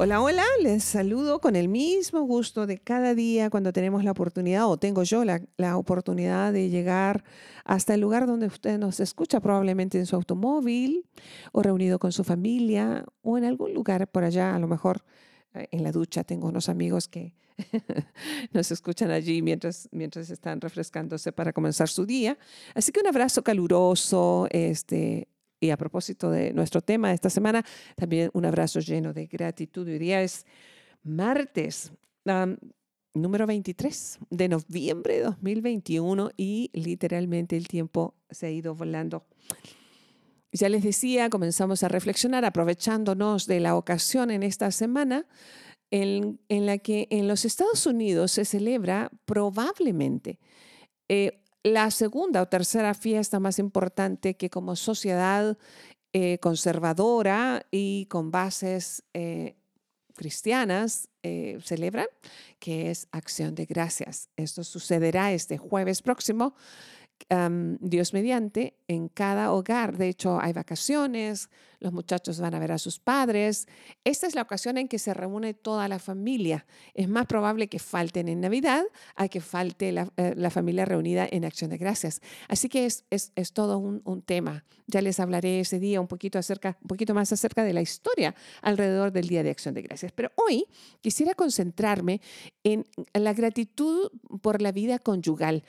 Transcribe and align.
Hola, 0.00 0.22
hola, 0.22 0.44
les 0.62 0.84
saludo 0.84 1.40
con 1.40 1.56
el 1.56 1.66
mismo 1.66 2.20
gusto 2.20 2.68
de 2.68 2.78
cada 2.78 3.16
día 3.16 3.50
cuando 3.50 3.72
tenemos 3.72 4.04
la 4.04 4.12
oportunidad, 4.12 4.68
o 4.68 4.76
tengo 4.76 5.02
yo 5.02 5.24
la, 5.24 5.76
oportunidad 5.76 6.52
de 6.52 6.70
llegar 6.70 7.24
hasta 7.64 7.94
el 7.94 8.00
lugar 8.00 8.28
donde 8.28 8.46
usted 8.46 8.78
nos 8.78 9.00
escucha, 9.00 9.40
probablemente 9.40 9.98
en 9.98 10.06
su 10.06 10.14
automóvil, 10.14 11.04
o 11.50 11.64
reunido 11.64 11.98
con 11.98 12.12
su 12.12 12.22
familia, 12.22 13.04
o 13.22 13.38
en 13.38 13.44
algún 13.44 13.74
lugar 13.74 14.06
por 14.06 14.22
allá, 14.22 14.54
a 14.54 14.60
lo 14.60 14.68
mejor 14.68 15.04
eh, 15.54 15.66
en 15.72 15.82
la 15.82 15.90
ducha. 15.90 16.22
Tengo 16.22 16.46
unos 16.46 16.68
amigos 16.68 17.08
que 17.08 17.34
nos 18.52 18.70
escuchan 18.70 19.10
allí 19.10 19.42
mientras, 19.42 19.88
mientras 19.90 20.30
están 20.30 20.60
refrescándose 20.60 21.32
para 21.32 21.52
comenzar 21.52 21.88
su 21.88 22.06
día. 22.06 22.38
Así 22.76 22.92
que 22.92 23.00
un 23.00 23.08
abrazo 23.08 23.42
caluroso, 23.42 24.46
este, 24.52 25.26
y 25.60 25.70
a 25.70 25.76
propósito 25.76 26.30
de 26.30 26.52
nuestro 26.52 26.80
tema 26.80 27.08
de 27.08 27.14
esta 27.14 27.30
semana, 27.30 27.64
también 27.96 28.30
un 28.32 28.44
abrazo 28.44 28.80
lleno 28.80 29.12
de 29.12 29.26
gratitud. 29.26 29.86
Hoy 29.86 29.98
día 29.98 30.22
es 30.22 30.46
martes, 31.02 31.92
número 33.14 33.46
23 33.46 34.18
de 34.30 34.48
noviembre 34.48 35.16
de 35.16 35.22
2021 35.22 36.30
y 36.36 36.70
literalmente 36.72 37.56
el 37.56 37.68
tiempo 37.68 38.14
se 38.30 38.46
ha 38.46 38.50
ido 38.50 38.74
volando. 38.74 39.26
Ya 40.52 40.68
les 40.68 40.82
decía, 40.82 41.28
comenzamos 41.28 41.82
a 41.82 41.88
reflexionar 41.88 42.44
aprovechándonos 42.44 43.46
de 43.46 43.60
la 43.60 43.76
ocasión 43.76 44.30
en 44.30 44.42
esta 44.42 44.70
semana 44.70 45.26
en, 45.90 46.40
en 46.48 46.66
la 46.66 46.78
que 46.78 47.06
en 47.10 47.28
los 47.28 47.44
Estados 47.44 47.86
Unidos 47.86 48.32
se 48.32 48.44
celebra 48.44 49.10
probablemente 49.24 50.38
eh, 51.08 51.42
la 51.62 51.90
segunda 51.90 52.42
o 52.42 52.48
tercera 52.48 52.94
fiesta 52.94 53.40
más 53.40 53.58
importante 53.58 54.36
que 54.36 54.50
como 54.50 54.76
sociedad 54.76 55.56
eh, 56.12 56.38
conservadora 56.38 57.66
y 57.70 58.06
con 58.06 58.30
bases 58.30 59.02
eh, 59.12 59.56
cristianas 60.14 61.08
eh, 61.22 61.58
celebran, 61.62 62.06
que 62.58 62.90
es 62.90 63.08
Acción 63.12 63.54
de 63.54 63.66
Gracias. 63.66 64.28
Esto 64.36 64.64
sucederá 64.64 65.32
este 65.32 65.58
jueves 65.58 66.02
próximo 66.02 66.54
Dios 67.80 68.14
mediante, 68.14 68.74
en 68.86 69.08
cada 69.08 69.52
hogar. 69.52 69.98
De 69.98 70.08
hecho, 70.08 70.40
hay 70.40 70.52
vacaciones, 70.52 71.50
los 71.80 71.92
muchachos 71.92 72.40
van 72.40 72.54
a 72.54 72.58
ver 72.58 72.72
a 72.72 72.78
sus 72.78 72.98
padres. 72.98 73.68
Esta 74.04 74.26
es 74.26 74.34
la 74.34 74.42
ocasión 74.42 74.78
en 74.78 74.88
que 74.88 74.98
se 74.98 75.14
reúne 75.14 75.54
toda 75.54 75.88
la 75.88 75.98
familia. 75.98 76.66
Es 76.94 77.08
más 77.08 77.26
probable 77.26 77.68
que 77.68 77.78
falten 77.78 78.28
en 78.28 78.40
Navidad 78.40 78.84
a 79.14 79.28
que 79.28 79.40
falte 79.40 79.92
la, 79.92 80.12
eh, 80.16 80.50
familia 80.50 80.84
reunida 80.84 81.28
en 81.30 81.44
Acción 81.44 81.70
de 81.70 81.78
Gracias. 81.78 82.20
Así 82.48 82.68
que 82.68 82.86
es, 82.86 83.04
es, 83.10 83.32
es 83.36 83.52
todo 83.52 83.78
un, 83.78 84.00
un, 84.04 84.22
tema. 84.22 84.64
Ya 84.86 85.02
les 85.02 85.20
hablaré 85.20 85.60
ese 85.60 85.78
día 85.78 86.00
un 86.00 86.08
poquito, 86.08 86.38
acerca, 86.38 86.78
un 86.80 86.88
poquito 86.88 87.14
más 87.14 87.30
acerca 87.32 87.62
de 87.62 87.72
la 87.72 87.82
historia 87.82 88.34
alrededor 88.62 89.12
del 89.12 89.28
Día 89.28 89.42
de 89.42 89.50
Acción 89.50 89.74
de 89.74 89.82
Gracias. 89.82 90.12
Pero 90.12 90.32
hoy 90.36 90.64
quisiera 91.00 91.34
concentrarme 91.34 92.20
en 92.64 92.86
la 93.12 93.34
gratitud 93.34 94.10
por 94.40 94.62
la 94.62 94.72
vida 94.72 94.98
conyugal. 94.98 95.62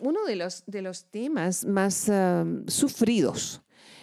Uno 0.00 0.24
de 0.24 0.36
los, 0.36 0.64
de 0.66 0.82
los 0.82 1.04
temas 1.04 1.64
más 1.64 2.10
sufridos 2.66 3.62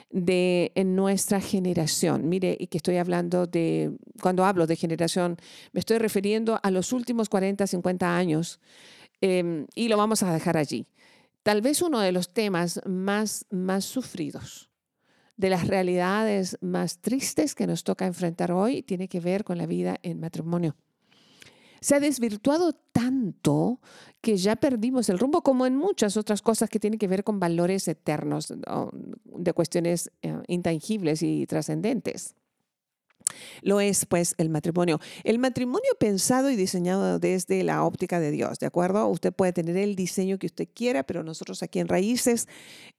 de 0.10 0.72
en 0.76 0.96
nuestra 0.96 1.42
generación. 1.42 2.30
Mire, 2.30 2.56
y 2.60 2.68
que 2.68 2.78
estoy 2.78 2.98
hablando 2.98 3.46
de, 3.46 3.98
cuando 4.22 4.46
hablo 4.46 4.68
de 4.68 4.76
generación, 4.76 5.38
me 5.74 5.80
estoy 5.80 5.98
refiriendo 5.98 6.60
a 6.64 6.72
los 6.72 6.94
últimos 6.94 7.30
40, 7.30 7.68
50 7.68 8.16
años, 8.16 8.60
em, 9.22 9.68
y 9.76 9.90
lo 9.90 9.98
vamos 9.98 10.24
a 10.24 10.34
dejar 10.34 10.58
allí. 10.58 10.88
Tal 11.44 11.62
vez 11.62 11.82
uno 11.82 12.00
de 12.00 12.12
los 12.12 12.34
temas 12.34 12.82
más, 12.86 13.46
más 13.50 13.86
sufridos, 13.86 14.70
de 15.36 15.50
las 15.50 15.68
realidades 15.68 16.58
más 16.62 17.00
tristes 17.00 17.54
que 17.54 17.68
nos 17.68 17.84
toca 17.84 18.06
enfrentar 18.06 18.52
hoy, 18.52 18.82
tiene 18.84 19.08
que 19.08 19.20
ver 19.20 19.44
con 19.44 19.58
la 19.58 19.66
vida 19.66 19.98
en 20.04 20.20
matrimonio 20.20 20.76
se 21.82 21.96
ha 21.96 22.00
desvirtuado 22.00 22.74
tanto 22.74 23.80
que 24.22 24.38
ya 24.38 24.56
perdimos 24.56 25.10
el 25.10 25.20
rumbo, 25.20 25.42
como 25.42 25.66
en 25.66 25.76
muchas 25.76 26.18
otras 26.18 26.42
cosas 26.42 26.70
que 26.70 26.80
tienen 26.80 27.00
que 27.00 27.08
ver 27.08 27.24
con 27.24 27.40
valores 27.40 27.88
eternos, 27.88 28.54
de 29.24 29.54
cuestiones 29.54 30.12
eh, 30.22 30.36
intangibles 30.48 31.22
y 31.22 31.46
trascendentes. 31.46 32.36
Lo 33.62 33.82
es, 33.82 34.06
pues, 34.06 34.36
el 34.38 34.50
matrimonio. 34.50 35.00
El 35.24 35.40
matrimonio 35.40 35.90
pensado 36.00 36.50
y 36.50 36.56
diseñado 36.56 37.20
desde 37.20 37.64
la 37.64 37.84
óptica 37.84 38.20
de 38.20 38.32
Dios, 38.32 38.60
¿de 38.60 38.68
acuerdo? 38.68 39.08
Usted 39.08 39.34
puede 39.34 39.54
tener 39.54 39.78
el 39.78 39.96
diseño 39.96 40.38
que 40.38 40.48
usted 40.48 40.68
quiera, 40.74 41.04
pero 41.04 41.24
nosotros 41.24 41.64
aquí 41.64 41.80
en 41.80 41.88
Raíces 41.88 42.48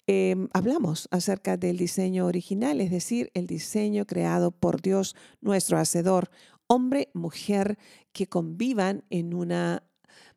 em, 0.06 0.48
hablamos 0.52 1.08
acerca 1.10 1.56
del 1.56 1.76
diseño 1.76 2.26
original, 2.26 2.80
es 2.80 2.90
decir, 2.90 3.30
el 3.34 3.46
diseño 3.46 4.06
creado 4.06 4.50
por 4.50 4.82
Dios, 4.82 5.16
nuestro 5.40 5.78
Hacedor, 5.78 6.30
hombre, 6.68 7.10
mujer, 7.14 7.78
que 8.12 8.28
convivan 8.28 9.04
en 9.10 9.34
una 9.34 9.82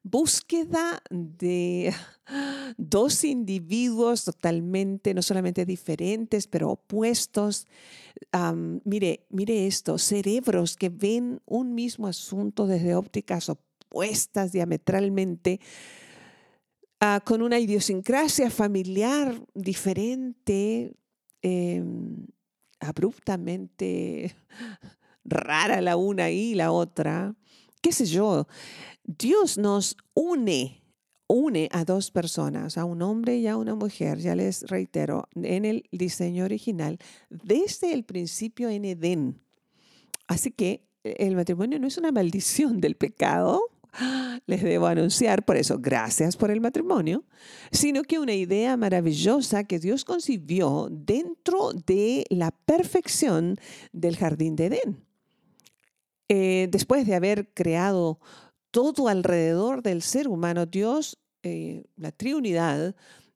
búsqueda 0.03 1.03
de 1.09 1.93
dos 2.77 3.23
individuos 3.23 4.25
totalmente, 4.25 5.13
no 5.13 5.21
solamente 5.21 5.65
diferentes, 5.65 6.47
pero 6.47 6.71
opuestos. 6.71 7.67
mire, 8.83 9.25
mire 9.29 9.67
esto, 9.67 9.97
cerebros 9.97 10.75
que 10.75 10.89
ven 10.89 11.41
un 11.45 11.75
mismo 11.75 12.07
asunto 12.07 12.65
desde 12.65 12.95
ópticas 12.95 13.49
opuestas 13.49 14.51
diametralmente, 14.51 15.59
ah, 16.99 17.21
con 17.23 17.41
una 17.41 17.59
idiosincrasia 17.59 18.49
familiar 18.49 19.43
diferente, 19.53 20.93
em, 21.41 22.25
abruptamente 22.79 24.33
rara 25.23 25.81
la 25.81 25.97
una 25.97 26.29
y 26.31 26.53
la 26.53 26.71
otra, 26.71 27.35
qué 27.81 27.91
sé 27.91 28.05
yo, 28.05 28.47
Dios 29.03 29.57
nos 29.57 29.97
une, 30.13 30.83
une 31.27 31.69
a 31.71 31.85
dos 31.85 32.11
personas, 32.11 32.77
a 32.77 32.85
un 32.85 33.01
hombre 33.01 33.37
y 33.37 33.47
a 33.47 33.57
una 33.57 33.75
mujer, 33.75 34.19
ya 34.19 34.35
les 34.35 34.63
reitero, 34.63 35.27
en 35.35 35.65
el 35.65 35.83
diseño 35.91 36.45
original, 36.45 36.97
desde 37.29 37.93
el 37.93 38.03
principio 38.03 38.69
en 38.69 38.85
Edén. 38.85 39.41
Así 40.27 40.51
que 40.51 40.87
eh, 41.03 41.15
el 41.19 41.35
matrimonio 41.35 41.79
no 41.79 41.87
es 41.87 41.97
una 41.97 42.11
maldición 42.11 42.79
del 42.79 42.95
pecado, 42.95 43.61
les 44.45 44.63
debo 44.63 44.87
anunciar, 44.87 45.43
por 45.43 45.57
eso, 45.57 45.79
gracias 45.79 46.37
por 46.37 46.51
el 46.51 46.61
matrimonio, 46.61 47.25
sino 47.71 48.03
que 48.03 48.19
una 48.19 48.33
idea 48.33 48.77
maravillosa 48.77 49.63
que 49.63 49.79
Dios 49.79 50.05
concibió 50.05 50.87
dentro 50.91 51.71
de 51.73 52.25
la 52.29 52.51
perfección 52.51 53.57
del 53.91 54.17
jardín 54.17 54.55
de 54.55 54.65
Edén. 54.67 55.10
Eh, 56.33 56.69
después 56.71 57.05
de 57.05 57.15
haber 57.15 57.53
creado 57.53 58.21
todo 58.71 59.09
alrededor 59.09 59.83
del 59.83 60.01
ser 60.01 60.29
humano, 60.29 60.65
Dios, 60.65 61.19
eh, 61.43 61.83
la 61.97 62.13
Trinidad 62.13 62.95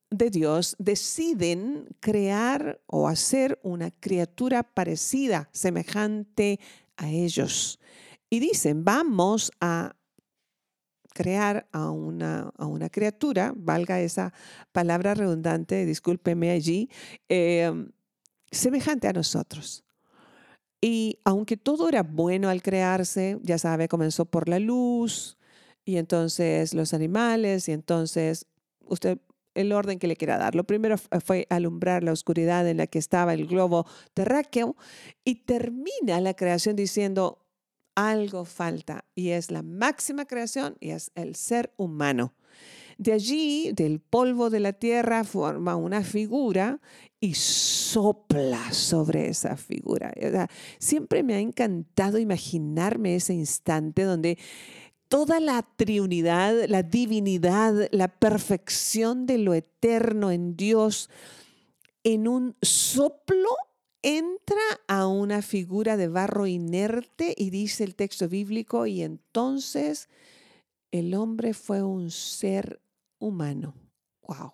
de 0.09 0.29
Dios, 0.29 0.78
deciden 0.79 1.89
crear 2.00 2.79
o 2.85 3.09
hacer 3.09 3.59
una 3.63 3.91
criatura 3.91 4.63
parecida, 4.63 5.50
semejante 5.51 6.61
a 6.95 7.09
ellos. 7.09 7.81
Y 8.29 8.39
dicen, 8.39 8.85
vamos 8.85 9.51
a 9.59 9.97
crear 11.13 11.67
a 11.73 11.91
una, 11.91 12.53
a 12.57 12.66
una 12.66 12.89
criatura, 12.89 13.51
valga 13.57 14.00
esa 14.00 14.34
palabra 14.72 15.16
redundante, 15.16 15.85
discúlpeme 15.85 16.51
allí, 16.51 16.89
eh, 17.28 17.73
semejante 18.52 19.09
a 19.09 19.11
nosotros. 19.11 19.84
Y 20.85 21.17
aunque 21.23 21.58
todo 21.58 21.90
era 21.90 22.03
bueno 22.03 22.47
al 22.47 22.61
crearse, 22.61 23.40
ya 23.41 23.58
sabe, 23.58 23.87
comenzó 23.87 24.26
por 24.26 24.47
la 24.47 24.59
luz 24.59 25.35
y 25.84 25.97
entonces 25.97 26.76
los 26.76 26.93
animales 26.93 27.67
y 27.70 27.72
entonces 27.72 28.46
usted 28.82 29.17
el 29.55 29.72
orden 29.72 29.97
que 29.97 30.05
le 30.05 30.16
quiera 30.16 30.37
dar. 30.37 30.53
Lo 30.53 30.64
primero 30.64 30.96
fue 30.99 31.47
alumbrar 31.49 32.03
la 32.03 32.11
oscuridad 32.11 32.67
en 32.70 32.78
la 32.78 32.85
que 32.85 32.99
estaba 32.99 33.34
el 33.34 33.47
globo 33.47 33.87
terráqueo 34.14 34.76
y 35.23 35.46
termina 35.46 36.22
la 36.22 36.35
creación 36.35 36.76
diciendo 36.76 37.40
algo 37.96 38.46
falta 38.46 39.05
y 39.16 39.29
es 39.29 39.49
la 39.49 39.64
máxima 39.64 40.26
creación 40.26 40.78
y 40.79 40.91
es 40.91 41.09
el 41.16 41.35
ser 41.35 41.73
humano. 41.78 42.35
De 42.99 43.11
allí, 43.11 43.72
del 43.73 43.99
polvo 43.99 44.52
de 44.52 44.59
la 44.59 44.73
tierra, 44.73 45.23
forma 45.23 45.76
una 45.76 46.03
figura 46.03 46.79
y 47.25 47.33
sopla 47.33 48.72
sobre 48.72 49.29
esa 49.29 49.57
figura. 49.57 50.13
siempre 50.77 51.23
me 51.23 51.33
ha 51.33 51.39
encantado 51.39 52.19
imaginarme 52.19 53.16
ese 53.16 53.33
instante 53.33 54.03
donde 54.03 54.37
toda 55.07 55.39
la 55.39 55.63
triunidad, 55.75 56.66
la 56.67 56.83
divinidad, 56.83 57.89
la 57.91 58.07
perfección 58.07 59.25
de 59.25 59.39
lo 59.39 59.55
eterno 59.55 60.29
en 60.29 60.55
Dios, 60.55 61.09
en 62.03 62.27
un 62.27 62.55
soplo 62.61 63.49
entra 64.03 64.61
a 64.87 65.07
una 65.07 65.41
figura 65.41 65.97
de 65.97 66.07
barro 66.07 66.45
inerte 66.45 67.33
y 67.35 67.49
dice 67.49 67.83
el 67.83 67.95
texto 67.95 68.29
bíblico, 68.29 68.85
y 68.85 69.01
entonces 69.01 70.09
el 70.91 71.16
hombre 71.16 71.55
fue 71.55 71.81
un 71.81 72.11
ser 72.11 72.79
humano. 73.17 73.73
¡Wow! 74.27 74.53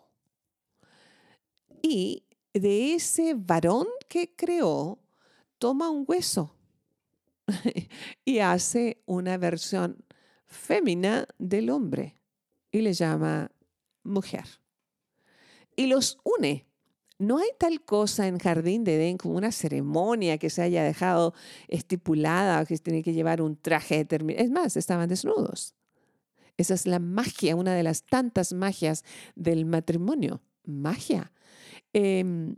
Y 1.81 2.23
de 2.53 2.95
ese 2.95 3.33
varón 3.35 3.87
que 4.07 4.35
creó, 4.35 4.99
toma 5.57 5.89
un 5.89 6.05
hueso 6.07 6.55
y 8.25 8.39
hace 8.39 9.01
una 9.05 9.37
versión 9.37 10.03
fémina 10.45 11.27
del 11.37 11.69
hombre 11.69 12.17
y 12.71 12.81
le 12.81 12.93
llama 12.93 13.51
mujer. 14.03 14.45
Y 15.75 15.87
los 15.87 16.19
une. 16.23 16.67
No 17.17 17.37
hay 17.37 17.49
tal 17.59 17.81
cosa 17.81 18.27
en 18.27 18.39
Jardín 18.39 18.83
de 18.83 18.95
Edén 18.95 19.17
como 19.17 19.35
una 19.35 19.51
ceremonia 19.51 20.39
que 20.39 20.49
se 20.49 20.63
haya 20.63 20.83
dejado 20.83 21.35
estipulada, 21.67 22.65
que 22.65 22.77
tiene 22.77 23.03
que 23.03 23.13
llevar 23.13 23.41
un 23.41 23.55
traje 23.55 23.97
determinado. 23.97 24.43
Es 24.43 24.49
más, 24.49 24.75
estaban 24.75 25.07
desnudos. 25.07 25.75
Esa 26.57 26.73
es 26.73 26.87
la 26.87 26.99
magia, 26.99 27.55
una 27.55 27.75
de 27.75 27.83
las 27.83 28.03
tantas 28.03 28.53
magias 28.53 29.03
del 29.35 29.65
matrimonio. 29.65 30.41
Magia. 30.63 31.31
Em, 31.93 32.55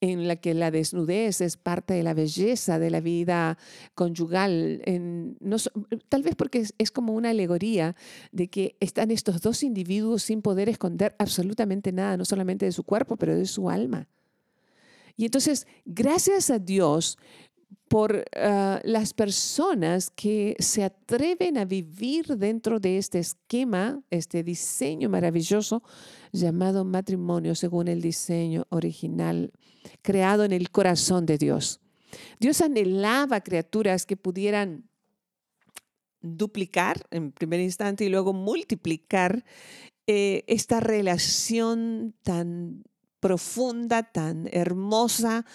en 0.00 0.28
la 0.28 0.36
que 0.36 0.52
la 0.52 0.70
desnudez 0.70 1.40
es 1.40 1.56
parte 1.56 1.94
de 1.94 2.02
la 2.02 2.12
belleza 2.12 2.78
de 2.78 2.90
la 2.90 3.00
vida 3.00 3.56
conyugal, 3.94 4.82
tal 6.10 6.22
vez 6.22 6.34
porque 6.36 6.66
es, 6.76 6.90
como 6.90 7.14
una 7.14 7.30
alegoría 7.30 7.96
de 8.30 8.48
que 8.48 8.76
están 8.80 9.10
estos 9.10 9.40
dos 9.40 9.62
individuos 9.62 10.22
sin 10.22 10.42
poder 10.42 10.68
esconder 10.68 11.14
absolutamente 11.18 11.90
nada, 11.90 12.18
no 12.18 12.26
solamente 12.26 12.66
de 12.66 12.72
su 12.72 12.84
cuerpo, 12.84 13.16
pero 13.16 13.34
de 13.34 13.46
su 13.46 13.70
alma. 13.70 14.06
Y 15.16 15.24
entonces, 15.24 15.66
gracias 15.86 16.50
a 16.50 16.58
Dios 16.58 17.18
por 17.88 18.24
ah, 18.36 18.80
las 18.84 19.14
personas 19.14 20.10
que 20.10 20.56
se 20.58 20.84
atreven 20.84 21.58
a 21.58 21.64
vivir 21.64 22.26
dentro 22.36 22.80
de 22.80 22.98
este 22.98 23.18
esquema, 23.18 24.02
este 24.10 24.42
diseño 24.42 25.08
maravilloso 25.08 25.82
llamado 26.32 26.84
matrimonio 26.84 27.54
según 27.54 27.88
el 27.88 28.00
diseño 28.00 28.66
original 28.70 29.52
creado 30.02 30.44
en 30.44 30.52
el 30.52 30.70
corazón 30.70 31.26
de 31.26 31.38
Dios. 31.38 31.80
Dios 32.38 32.60
anhelaba 32.60 33.40
criaturas 33.40 34.06
que 34.06 34.16
pudieran 34.16 34.88
duplicar 36.20 37.06
en 37.10 37.32
primer 37.32 37.60
instante 37.60 38.04
y 38.04 38.08
luego 38.08 38.32
multiplicar 38.32 39.44
eh, 40.06 40.44
esta 40.46 40.80
relación 40.80 42.14
tan 42.22 42.84
profunda, 43.20 44.02
tan 44.02 44.48
hermosa, 44.52 45.46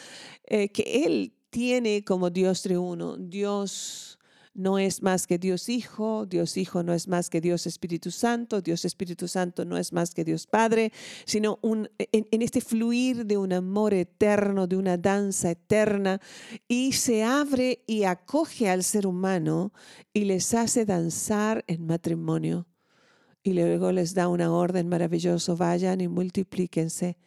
eh, 0.45 0.69
que 0.69 1.05
Él 1.05 1.33
tiene 1.49 2.03
como 2.03 2.29
Dios 2.29 2.61
triuno. 2.61 3.17
Dios 3.17 4.19
no 4.53 4.77
es 4.77 5.01
más 5.01 5.27
que 5.27 5.37
Dios 5.37 5.69
Hijo, 5.69 6.25
Dios 6.25 6.57
Hijo 6.57 6.83
no 6.83 6.93
es 6.93 7.07
más 7.07 7.29
que 7.29 7.39
Dios 7.39 7.65
Espíritu 7.65 8.11
Santo, 8.11 8.61
Dios 8.61 8.83
Espíritu 8.83 9.27
Santo 9.27 9.63
no 9.63 9.77
es 9.77 9.93
más 9.93 10.13
que 10.13 10.25
Dios 10.25 10.47
Padre, 10.47 10.91
sino 11.25 11.59
un, 11.61 11.89
en, 11.97 12.41
este 12.41 12.59
fluir 12.59 13.25
de 13.25 13.37
un 13.37 13.53
amor 13.53 13.93
eterno, 13.93 14.67
de 14.67 14.75
una 14.75 14.97
danza 14.97 15.51
eterna, 15.51 16.19
y 16.67 16.91
se 16.93 17.23
abre 17.23 17.83
y 17.87 18.03
acoge 18.03 18.69
al 18.69 18.83
ser 18.83 19.07
humano 19.07 19.71
y 20.13 20.25
les 20.25 20.53
hace 20.53 20.85
danzar 20.85 21.63
en 21.67 21.85
matrimonio. 21.85 22.67
Y 23.41 23.53
luego 23.53 23.93
les 23.93 24.13
da 24.13 24.27
una 24.27 24.51
orden 24.51 24.89
maravillosa, 24.89 25.53
vayan 25.53 26.01
y 26.01 26.09
multiplíquense. 26.09 27.17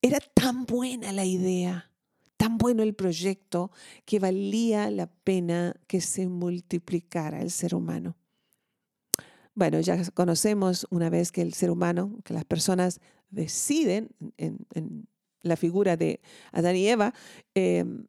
Era 0.00 0.20
tan 0.20 0.64
buena 0.64 1.12
la 1.12 1.26
idea 1.26 1.85
tan 2.36 2.58
bueno 2.58 2.82
el 2.82 2.94
proyecto 2.94 3.70
que 4.04 4.18
valía 4.18 4.90
la 4.90 5.06
pena 5.06 5.74
que 5.86 6.00
se 6.00 6.26
multiplicara 6.26 7.40
el 7.40 7.50
ser 7.50 7.74
humano. 7.74 8.16
Bueno, 9.54 9.80
ya 9.80 10.02
conocemos 10.12 10.86
una 10.90 11.08
vez 11.08 11.32
que 11.32 11.40
el 11.40 11.54
ser 11.54 11.70
humano, 11.70 12.18
que 12.24 12.34
las 12.34 12.44
personas 12.44 13.00
deciden 13.30 14.10
en, 14.36 15.08
la 15.40 15.56
figura 15.56 15.96
de 15.96 16.20
Adán 16.52 16.76
y 16.76 16.88
Eva, 16.88 17.14
em, 17.54 18.06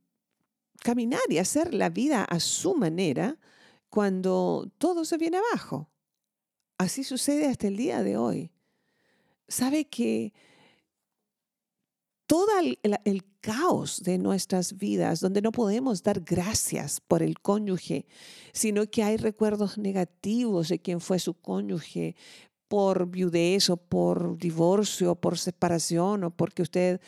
caminar 0.83 1.21
y 1.29 1.37
hacer 1.37 1.73
la 1.73 1.89
vida 1.89 2.23
a 2.23 2.39
su 2.39 2.75
manera 2.75 3.37
cuando 3.89 4.71
todo 4.77 5.05
se 5.05 5.17
viene 5.17 5.37
abajo. 5.37 5.89
Así 6.77 7.03
sucede 7.03 7.47
hasta 7.47 7.67
el 7.67 7.77
día 7.77 8.03
de 8.03 8.17
hoy. 8.17 8.51
Sabe 9.47 9.85
que 9.85 10.33
todo 12.27 12.49
el, 12.59 13.23
caos 13.39 14.03
de 14.03 14.17
nuestras 14.17 14.77
vidas, 14.77 15.21
donde 15.21 15.41
no 15.41 15.53
podemos 15.53 16.03
dar 16.03 16.19
gracias 16.19 16.99
por 16.99 17.23
el 17.23 17.39
cónyuge, 17.39 18.05
sino 18.51 18.85
que 18.85 19.03
hay 19.03 19.15
recuerdos 19.15 19.77
negativos 19.77 20.67
de 20.67 20.79
quien 20.79 20.99
fue 20.99 21.19
su 21.19 21.33
cónyuge 21.33 22.17
por 22.67 23.07
viudez 23.07 23.69
o 23.69 23.77
por 23.77 24.37
divorcio, 24.37 25.13
o 25.13 25.15
por 25.15 25.37
separación 25.37 26.25
o 26.25 26.31
porque 26.31 26.61
usted 26.61 26.99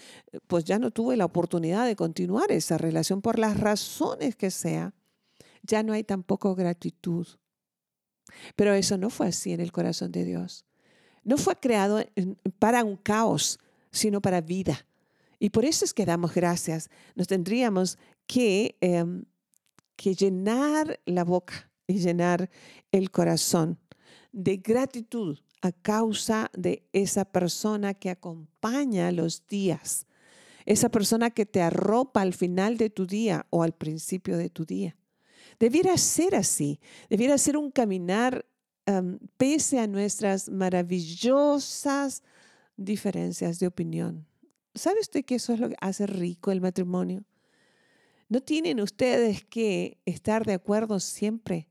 pues 0.48 0.64
ya 0.64 0.80
no 0.80 0.92
tuvo 0.92 1.14
la 1.16 1.26
oportunidad 1.26 1.86
de 1.86 1.98
continuar 1.98 2.50
esa 2.54 2.78
relación 2.78 3.22
por 3.22 3.38
las 3.38 3.60
razones 3.60 4.38
que 4.38 4.52
sea, 4.52 4.94
ya 5.64 5.84
no 5.84 5.92
hay 5.92 6.06
tampoco 6.06 6.56
gratitud. 6.56 7.28
Pero 8.56 8.74
eso 8.74 8.98
no 8.98 9.10
fue 9.10 9.28
así 9.28 9.52
en 9.52 9.60
el 9.60 9.74
corazón 9.74 10.14
de 10.14 10.24
Dios. 10.24 10.66
No 11.26 11.36
fue 11.36 11.58
creado 11.58 12.02
para 12.60 12.86
un 12.86 12.96
caos, 12.96 13.60
sino 13.92 14.22
para 14.22 14.40
vida 14.40 14.86
y 15.40 15.50
por 15.50 15.66
eso 15.66 15.86
es 15.86 15.94
que 15.94 16.06
damos 16.06 16.34
gracias. 16.34 16.90
Nos 17.16 17.28
tendríamos 17.28 17.98
que, 18.28 18.78
em, 18.82 19.24
que 19.96 20.14
llenar 20.14 21.00
la 21.06 21.24
boca 21.24 21.72
y 21.88 22.00
llenar 22.00 22.50
el 22.92 23.10
corazón 23.10 23.80
de 24.32 24.58
gratitud 24.58 25.40
a 25.62 25.72
causa 25.72 26.52
de 26.56 26.88
esa 26.94 27.26
persona 27.26 27.94
que 27.94 28.10
acompaña 28.10 29.12
los 29.12 29.48
días, 29.48 30.06
esa 30.66 30.90
persona 30.90 31.32
que 31.32 31.46
te 31.46 31.62
arropa 31.62 32.22
al 32.22 32.34
final 32.34 32.78
de 32.78 32.90
tu 32.90 33.08
día 33.08 33.46
o 33.50 33.64
al 33.64 33.74
principio 33.74 34.38
de 34.38 34.50
tu 34.50 34.66
día. 34.66 34.96
Debiera 35.60 35.98
ser 35.98 36.36
así, 36.36 36.80
debiera 37.10 37.38
ser 37.38 37.58
un 37.58 37.72
caminar 37.72 38.46
em, 38.86 39.20
pese 39.38 39.80
a 39.80 39.88
nuestras 39.88 40.50
maravillosas 40.50 42.24
diferencias 42.78 43.60
de 43.60 43.68
opinión. 43.68 44.29
¿Sabe 44.76 45.00
usted 45.00 45.26
que 45.26 45.36
eso 45.36 45.54
es 45.54 45.60
lo 45.60 45.70
que 45.70 45.76
hace 45.82 46.08
rico 46.08 46.52
el 46.52 46.62
matrimonio? 46.62 47.24
No 48.30 48.42
tienen 48.42 48.80
ustedes 48.80 49.44
que 49.44 49.98
estar 50.06 50.46
de 50.46 50.54
acuerdo 50.54 51.00
siempre, 51.00 51.68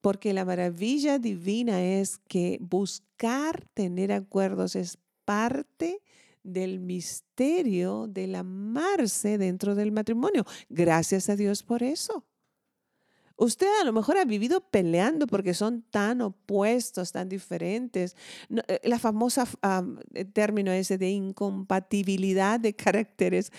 porque 0.00 0.32
la 0.32 0.44
maravilla 0.44 1.18
divina 1.18 1.82
es 1.82 2.18
que 2.28 2.58
buscar 2.60 3.64
tener 3.74 4.12
acuerdos 4.12 4.74
es 4.74 4.98
parte 5.24 6.00
del 6.42 6.78
misterio 6.80 8.06
del 8.08 8.34
amarse 8.36 9.36
dentro 9.38 9.74
del 9.74 9.92
matrimonio. 9.92 10.44
Gracias 10.68 11.28
a 11.28 11.36
Dios 11.36 11.62
por 11.62 11.82
eso. 11.82 12.24
Usted 13.38 13.66
a 13.80 13.84
lo 13.84 13.92
mejor 13.92 14.16
ha 14.16 14.24
vivido 14.24 14.60
peleando 14.60 15.26
porque 15.26 15.52
son 15.52 15.82
tan 15.82 16.22
opuestos, 16.22 17.12
tan 17.12 17.28
diferentes. 17.28 18.16
Eh, 18.68 18.80
la 18.84 18.98
famosa 18.98 19.46
eh, 20.14 20.24
término 20.24 20.72
ese 20.72 20.96
de 20.96 21.10
incompatibilidad 21.10 22.58
de 22.58 22.74
caracteres 22.74 23.52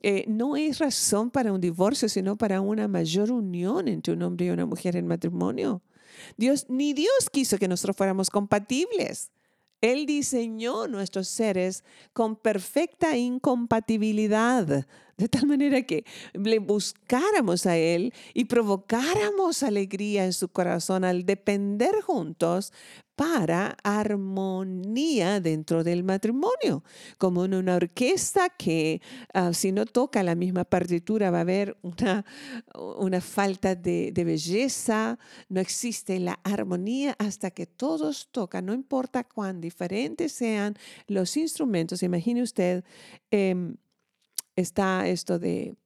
eh, 0.00 0.24
no 0.28 0.56
es 0.56 0.78
razón 0.78 1.32
para 1.32 1.52
un 1.52 1.60
divorcio, 1.60 2.08
sino 2.08 2.36
para 2.36 2.60
una 2.60 2.86
mayor 2.86 3.32
unión 3.32 3.88
entre 3.88 4.12
un 4.12 4.22
hombre 4.22 4.46
y 4.46 4.50
una 4.50 4.64
mujer 4.64 4.94
en 4.94 5.08
matrimonio. 5.08 5.82
Dios, 6.36 6.66
ni 6.68 6.92
Dios 6.92 7.28
quiso 7.32 7.58
que 7.58 7.66
nosotros 7.66 7.96
fuéramos 7.96 8.30
compatibles. 8.30 9.32
Él 9.80 10.06
diseñó 10.06 10.86
nuestros 10.86 11.26
seres 11.28 11.84
con 12.12 12.36
perfecta 12.36 13.16
incompatibilidad 13.16 14.86
de 15.18 15.28
tal 15.28 15.46
manera 15.46 15.82
que 15.82 16.04
le 16.34 16.58
buscáramos 16.58 17.66
a 17.66 17.76
Él 17.76 18.12
y 18.34 18.44
provocáramos 18.44 19.62
alegría 19.62 20.24
en 20.24 20.32
su 20.32 20.48
corazón 20.48 21.04
al 21.04 21.24
depender 21.24 22.02
juntos 22.02 22.72
para 23.16 23.78
armonía 23.82 25.40
dentro 25.40 25.82
del 25.82 26.04
matrimonio, 26.04 26.84
como 27.16 27.46
en 27.46 27.54
una 27.54 27.76
orquesta 27.76 28.50
que 28.50 29.00
ah, 29.32 29.54
si 29.54 29.72
no 29.72 29.86
toca 29.86 30.22
la 30.22 30.34
misma 30.34 30.64
partitura 30.64 31.30
va 31.30 31.38
a 31.38 31.40
haber 31.40 31.78
una, 31.80 32.26
una 32.98 33.22
falta 33.22 33.74
de, 33.74 34.12
belleza, 34.14 35.18
no 35.48 35.62
existe 35.62 36.20
la 36.20 36.38
armonía 36.44 37.16
hasta 37.18 37.50
que 37.50 37.64
todos 37.64 38.28
tocan, 38.30 38.66
no 38.66 38.74
importa 38.74 39.24
cuán 39.24 39.62
diferentes 39.62 40.32
sean 40.32 40.76
los 41.06 41.38
instrumentos, 41.38 42.02
imagine 42.02 42.42
usted. 42.42 42.84
Em, 43.30 43.76
está 44.56 45.06
esto 45.06 45.38
de, 45.38 45.76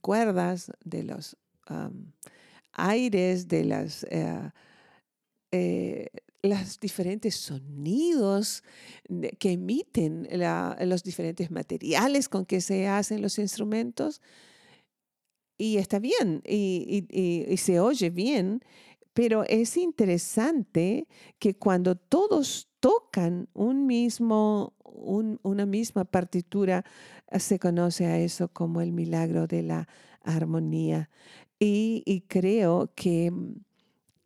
cuerdas, 0.00 0.70
de 0.84 1.04
los 1.04 1.36
aires, 2.72 3.48
de 3.48 3.64
las, 3.64 4.04
eh, 4.10 4.50
eh, 5.52 6.08
diferentes 6.80 7.34
sonidos 7.34 8.62
que 9.38 9.52
emiten 9.52 10.28
los 10.88 11.02
diferentes 11.02 11.50
materiales 11.50 12.28
con 12.28 12.46
que 12.46 12.60
se 12.60 12.86
hacen 12.86 13.22
los 13.22 13.38
instrumentos. 13.38 14.20
Y 15.60 15.78
está 15.78 15.98
bien, 15.98 16.40
y, 16.44 17.56
se 17.56 17.80
oye 17.80 18.10
bien, 18.10 18.62
pero 19.12 19.42
es 19.44 19.76
interesante 19.76 21.08
que 21.40 21.56
cuando 21.56 21.96
todos 21.96 22.67
tocan 22.80 23.48
un 23.54 23.86
mismo, 23.86 24.74
una 24.84 25.66
misma 25.66 26.04
partitura, 26.04 26.84
se 27.38 27.58
conoce 27.58 28.06
a 28.06 28.18
eso 28.18 28.48
como 28.48 28.80
el 28.80 28.92
milagro 28.92 29.46
de 29.46 29.62
la 29.62 29.88
armonía. 30.22 31.10
y 31.58 32.24
creo 32.28 32.92
que 32.94 33.32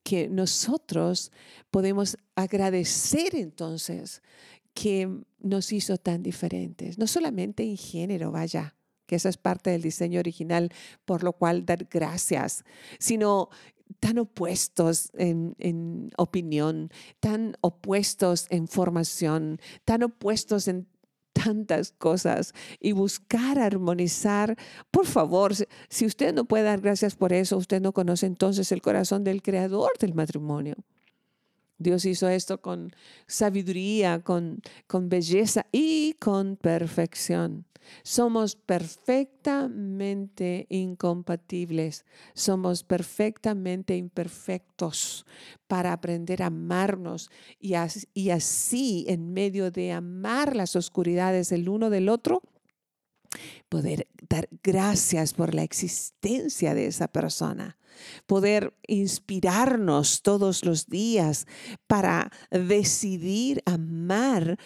que 0.02 0.28
nosotros 0.28 1.32
podemos 1.70 2.18
agradecer 2.34 3.34
entonces 3.34 4.22
que 4.74 5.08
nos 5.40 5.72
hizo 5.72 5.96
tan 5.98 6.22
diferentes, 6.22 6.98
no 6.98 7.06
solamente 7.06 7.62
en 7.62 7.76
género, 7.76 8.32
vaya, 8.32 8.74
que 9.06 9.16
esa 9.16 9.28
es 9.28 9.36
parte 9.36 9.70
del 9.70 9.82
diseño 9.82 10.20
original, 10.20 10.70
por 11.04 11.22
lo 11.22 11.34
cual 11.34 11.66
dar 11.66 11.86
gracias, 11.90 12.64
sino 12.98 13.50
tan 14.00 14.18
opuestos 14.18 15.10
en, 15.14 16.10
opinión, 16.16 16.90
tan 17.20 17.56
opuestos 17.60 18.46
en 18.50 18.68
formación, 18.68 19.60
tan 19.84 20.02
opuestos 20.02 20.68
en 20.68 20.86
tantas 21.32 21.92
cosas 21.92 22.52
y 22.80 22.92
buscar 22.92 23.58
armonizar. 23.58 24.56
Por 24.90 25.06
favor, 25.06 25.54
si 25.88 26.06
usted 26.06 26.34
no 26.34 26.44
puede 26.44 26.64
dar 26.64 26.80
gracias 26.80 27.16
por 27.16 27.32
eso, 27.32 27.56
usted 27.56 27.80
no 27.80 27.92
conoce 27.92 28.26
entonces 28.26 28.70
el 28.72 28.82
corazón 28.82 29.24
del 29.24 29.42
creador 29.42 29.90
del 29.98 30.14
matrimonio. 30.14 30.76
Dios 31.78 32.04
hizo 32.04 32.28
esto 32.28 32.60
con 32.60 32.92
sabiduría, 33.26 34.20
con, 34.20 34.62
con 34.86 35.08
belleza 35.08 35.66
y 35.72 36.14
con 36.14 36.56
perfección. 36.56 37.66
Somos 38.02 38.56
perfectamente 38.56 40.66
incompatibles, 40.68 42.04
somos 42.34 42.84
perfectamente 42.84 43.96
imperfectos 43.96 45.26
para 45.66 45.92
aprender 45.92 46.42
a 46.42 46.46
amarnos 46.46 47.30
y 47.58 47.74
así, 47.74 49.04
en 49.08 49.32
medio 49.32 49.70
de 49.70 49.92
amar 49.92 50.56
las 50.56 50.76
oscuridades 50.76 51.52
el 51.52 51.68
uno 51.68 51.90
del 51.90 52.08
otro, 52.08 52.42
poder 53.68 54.08
dar 54.28 54.48
gracias 54.62 55.32
por 55.32 55.54
la 55.54 55.62
existencia 55.62 56.74
de 56.74 56.86
esa 56.86 57.08
persona 57.08 57.78
poder 58.26 58.74
inspirarnos 58.86 60.22
todos 60.22 60.64
los 60.64 60.86
días 60.86 61.46
para 61.86 62.30
decidir 62.50 63.62
amar 63.66 64.58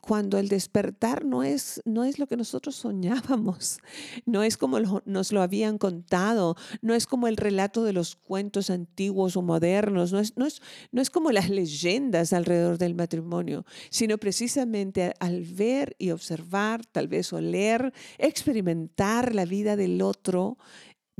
cuando 0.00 0.38
el 0.38 0.48
despertar 0.48 1.26
no 1.26 1.42
es, 1.42 1.82
no 1.84 2.04
es 2.04 2.18
lo 2.18 2.26
que 2.26 2.38
nosotros 2.38 2.74
soñábamos, 2.74 3.80
no 4.26 4.42
es 4.42 4.56
como 4.56 4.80
nos 5.04 5.32
lo 5.32 5.42
habían 5.42 5.76
contado, 5.76 6.56
no 6.80 6.94
es 6.94 7.06
como 7.06 7.28
el 7.28 7.36
relato 7.36 7.84
de 7.84 7.92
los 7.92 8.16
cuentos 8.16 8.70
antiguos 8.70 9.36
o 9.36 9.42
modernos, 9.42 10.10
no 10.12 10.20
es, 10.20 10.36
no 10.38 10.46
es, 10.46 10.62
no 10.90 11.02
es 11.02 11.10
como 11.10 11.32
las 11.32 11.50
leyendas 11.50 12.32
alrededor 12.32 12.78
del 12.78 12.94
matrimonio, 12.94 13.66
sino 13.90 14.16
precisamente 14.16 15.12
al 15.20 15.42
ver 15.42 15.96
y 15.98 16.10
observar, 16.12 16.86
tal 16.86 17.08
vez 17.08 17.32
oler, 17.32 17.92
experimentar 18.16 19.34
la 19.34 19.44
vida 19.44 19.76
del 19.76 20.00
otro 20.00 20.56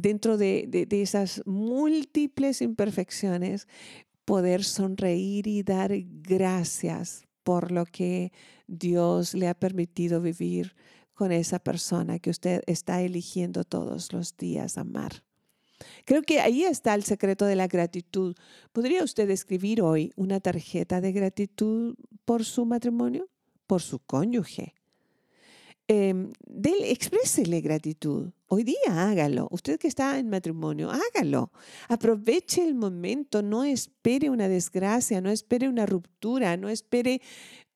dentro 0.02 0.36
de, 0.36 0.86
esas 0.90 1.42
múltiples 1.46 2.60
imperfecciones, 2.60 3.68
poder 4.24 4.64
sonreír 4.64 5.46
y 5.46 5.62
dar 5.62 5.92
gracias 5.96 7.26
por 7.44 7.70
lo 7.70 7.86
que 7.86 8.32
Dios 8.66 9.34
le 9.34 9.48
ha 9.48 9.54
permitido 9.54 10.20
vivir 10.20 10.74
con 11.14 11.30
esa 11.30 11.60
persona 11.60 12.18
que 12.18 12.30
usted 12.30 12.62
está 12.66 13.00
eligiendo 13.00 13.64
todos 13.64 14.12
los 14.12 14.36
días 14.36 14.76
amar. 14.76 15.24
Creo 16.04 16.22
que 16.22 16.40
ahí 16.40 16.64
está 16.64 16.94
el 16.94 17.04
secreto 17.04 17.44
de 17.44 17.56
la 17.56 17.68
gratitud. 17.68 18.34
¿Podría 18.72 19.04
usted 19.04 19.30
escribir 19.30 19.82
hoy 19.82 20.12
una 20.16 20.40
tarjeta 20.40 21.00
de 21.00 21.12
gratitud 21.12 21.94
por 22.24 22.44
su 22.44 22.64
matrimonio, 22.64 23.28
por 23.66 23.82
su 23.82 23.98
cónyuge, 24.00 24.74
eh, 25.88 26.14
exprésele 26.84 27.60
gratitud. 27.60 28.30
Hoy 28.46 28.64
día 28.64 28.76
hágalo. 28.88 29.48
Usted 29.50 29.78
que 29.78 29.88
está 29.88 30.18
en 30.18 30.28
matrimonio, 30.28 30.90
hágalo. 30.90 31.50
Aproveche 31.88 32.64
el 32.64 32.74
momento. 32.74 33.42
No 33.42 33.64
espere 33.64 34.30
una 34.30 34.48
desgracia, 34.48 35.20
no 35.20 35.30
espere 35.30 35.68
una 35.68 35.86
ruptura, 35.86 36.56
no 36.56 36.68
espere, 36.68 37.20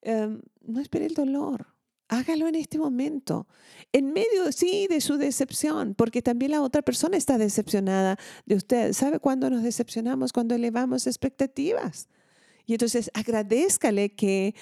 em, 0.02 0.40
no 0.62 0.80
espere 0.80 1.06
el 1.06 1.14
dolor. 1.14 1.66
Hágalo 2.08 2.46
en 2.46 2.54
este 2.54 2.78
momento, 2.78 3.48
en 3.92 4.12
medio, 4.12 4.52
sí, 4.52 4.86
de 4.88 5.00
su 5.00 5.16
decepción, 5.16 5.94
porque 5.96 6.22
también 6.22 6.52
la 6.52 6.62
otra 6.62 6.82
persona 6.82 7.16
está 7.16 7.36
decepcionada 7.36 8.16
de 8.44 8.54
usted. 8.54 8.92
¿Sabe 8.92 9.18
cuándo 9.18 9.50
nos 9.50 9.64
decepcionamos? 9.64 10.32
Cuando 10.32 10.54
elevamos 10.54 11.08
expectativas. 11.08 12.08
Y 12.66 12.72
entonces 12.72 13.10
agradezcale 13.14 14.14
que 14.14 14.54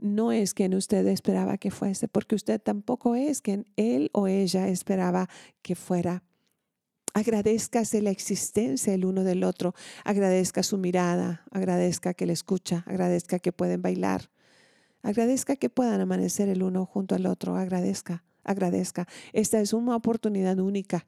no 0.00 0.32
es 0.32 0.52
quien 0.52 0.74
usted 0.74 1.06
esperaba 1.06 1.58
que 1.58 1.70
fuese, 1.70 2.08
porque 2.08 2.34
usted 2.34 2.60
tampoco 2.60 3.14
es 3.14 3.40
quien 3.40 3.66
él 3.76 4.10
o 4.12 4.26
ella 4.26 4.68
esperaba 4.68 5.28
que 5.62 5.76
fuera. 5.76 6.24
Agradezcase 7.14 8.02
la 8.02 8.10
existencia 8.10 8.94
el 8.94 9.04
uno 9.04 9.22
del 9.22 9.44
otro, 9.44 9.74
agradezca 10.04 10.62
su 10.62 10.76
mirada, 10.76 11.44
agradezca 11.52 12.14
que 12.14 12.26
le 12.26 12.32
escucha, 12.32 12.84
agradezca 12.86 13.38
que 13.38 13.52
pueden 13.52 13.80
bailar, 13.80 14.30
agradezca 15.02 15.56
que 15.56 15.70
puedan 15.70 16.00
amanecer 16.00 16.48
el 16.48 16.62
uno 16.62 16.84
junto 16.84 17.14
al 17.14 17.26
otro, 17.26 17.54
agradezca, 17.54 18.24
agradezca. 18.42 19.06
Esta 19.32 19.60
es 19.60 19.72
una 19.72 19.94
oportunidad 19.94 20.58
única. 20.58 21.06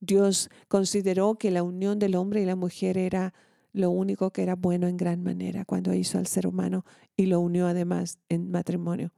Dios 0.00 0.50
consideró 0.68 1.34
que 1.34 1.50
la 1.50 1.62
unión 1.62 1.98
del 1.98 2.14
hombre 2.14 2.40
y 2.40 2.46
la 2.46 2.56
mujer 2.56 2.96
era 2.96 3.34
lo 3.74 3.90
único 3.90 4.30
que 4.30 4.42
era 4.42 4.54
bueno 4.54 4.86
en 4.86 4.96
gran 4.96 5.22
manera 5.22 5.64
cuando 5.64 5.92
hizo 5.92 6.16
al 6.16 6.28
ser 6.28 6.46
humano 6.46 6.86
y 7.16 7.26
lo 7.26 7.40
unió 7.40 7.66
además 7.66 8.18
en 8.28 8.50
matrimonio. 8.50 9.12